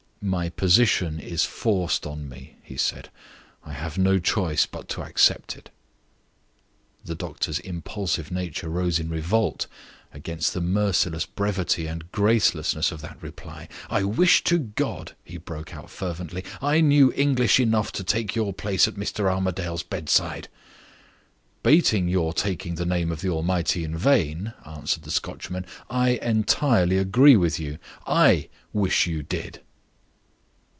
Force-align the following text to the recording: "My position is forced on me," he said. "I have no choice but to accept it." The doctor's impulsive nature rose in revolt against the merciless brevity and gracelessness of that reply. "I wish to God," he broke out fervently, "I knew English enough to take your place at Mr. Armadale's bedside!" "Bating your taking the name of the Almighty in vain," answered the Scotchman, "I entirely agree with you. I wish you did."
"My 0.23 0.49
position 0.49 1.19
is 1.19 1.45
forced 1.45 2.05
on 2.05 2.29
me," 2.29 2.57
he 2.61 2.77
said. 2.77 3.09
"I 3.63 3.73
have 3.73 3.97
no 3.97 4.19
choice 4.19 4.67
but 4.67 4.87
to 4.89 5.01
accept 5.01 5.57
it." 5.57 5.71
The 7.03 7.15
doctor's 7.15 7.57
impulsive 7.57 8.29
nature 8.29 8.69
rose 8.69 8.99
in 8.99 9.09
revolt 9.09 9.65
against 10.13 10.53
the 10.53 10.61
merciless 10.61 11.25
brevity 11.25 11.87
and 11.87 12.11
gracelessness 12.11 12.91
of 12.91 13.01
that 13.01 13.17
reply. 13.19 13.67
"I 13.89 14.03
wish 14.03 14.43
to 14.43 14.59
God," 14.59 15.15
he 15.23 15.37
broke 15.37 15.73
out 15.73 15.89
fervently, 15.89 16.43
"I 16.61 16.81
knew 16.81 17.11
English 17.13 17.59
enough 17.59 17.91
to 17.93 18.03
take 18.03 18.35
your 18.35 18.53
place 18.53 18.87
at 18.87 18.93
Mr. 18.97 19.27
Armadale's 19.27 19.81
bedside!" 19.81 20.49
"Bating 21.63 22.07
your 22.07 22.31
taking 22.31 22.75
the 22.75 22.85
name 22.85 23.11
of 23.11 23.21
the 23.21 23.29
Almighty 23.29 23.83
in 23.83 23.97
vain," 23.97 24.53
answered 24.67 25.01
the 25.01 25.09
Scotchman, 25.09 25.65
"I 25.89 26.09
entirely 26.21 26.99
agree 26.99 27.35
with 27.37 27.59
you. 27.59 27.79
I 28.05 28.49
wish 28.71 29.07
you 29.07 29.23
did." 29.23 29.61